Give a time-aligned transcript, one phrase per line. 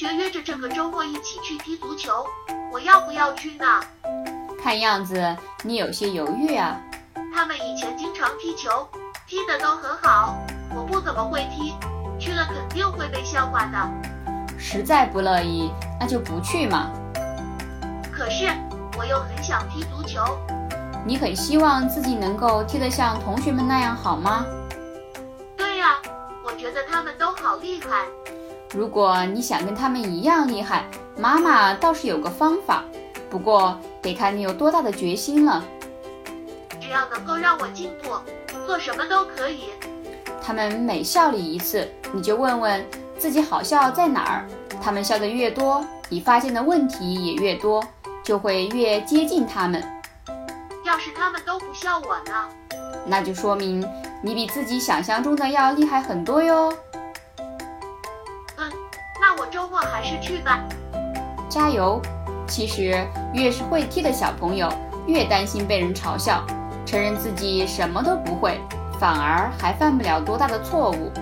[0.00, 2.24] 学约着这个周末一起去踢足球，
[2.72, 3.66] 我要不要去呢？
[4.62, 6.80] 看样子你有些犹豫啊。
[7.34, 8.88] 他们以前经常踢球，
[9.26, 10.38] 踢得都很好，
[10.74, 11.74] 我不怎么会踢，
[12.18, 14.56] 去了肯定会被笑话的。
[14.58, 16.90] 实在不乐意，那就不去嘛。
[18.10, 18.48] 可是
[18.96, 20.24] 我又很想踢足球。
[21.04, 24.46] 你很希望自己能够踢得像同学们那样好吗？
[25.58, 25.96] 对呀，
[26.42, 28.06] 我觉得他们都好厉害。
[28.72, 30.84] 如果你想跟他们一样厉害，
[31.18, 32.84] 妈妈倒是有个方法，
[33.28, 35.64] 不过得看你有多大的决心了。
[36.80, 38.10] 只要能够让我进步，
[38.66, 39.70] 做什么都可以。
[40.40, 42.86] 他们每笑你一次，你就问问
[43.18, 44.46] 自己好笑在哪儿。
[44.80, 47.84] 他们笑得越多，你发现的问题也越多，
[48.22, 49.82] 就会越接近他们。
[50.86, 52.48] 要是他们都不笑我呢？
[53.04, 53.84] 那就说明
[54.22, 56.72] 你比自己想象中的要厉害很多哟。
[59.70, 60.60] 我还是去吧。
[61.48, 62.00] 加油！
[62.46, 64.68] 其实越是会踢的小朋友，
[65.06, 66.44] 越担心被人嘲笑，
[66.84, 68.60] 承认自己什么都不会，
[68.98, 71.12] 反而还犯不了多大的错误。